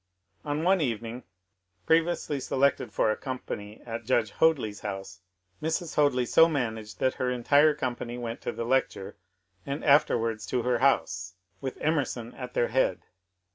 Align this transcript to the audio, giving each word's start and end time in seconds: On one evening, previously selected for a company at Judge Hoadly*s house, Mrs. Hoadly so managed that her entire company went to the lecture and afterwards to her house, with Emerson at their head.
On 0.43 0.63
one 0.63 0.81
evening, 0.81 1.25
previously 1.85 2.39
selected 2.39 2.91
for 2.91 3.11
a 3.11 3.15
company 3.15 3.83
at 3.85 4.03
Judge 4.03 4.31
Hoadly*s 4.31 4.79
house, 4.79 5.21
Mrs. 5.61 5.93
Hoadly 5.93 6.25
so 6.25 6.49
managed 6.49 6.99
that 6.99 7.13
her 7.21 7.29
entire 7.29 7.75
company 7.75 8.17
went 8.17 8.41
to 8.41 8.51
the 8.51 8.65
lecture 8.65 9.15
and 9.63 9.85
afterwards 9.85 10.47
to 10.47 10.63
her 10.63 10.79
house, 10.79 11.35
with 11.61 11.77
Emerson 11.81 12.33
at 12.33 12.55
their 12.55 12.69
head. 12.69 13.03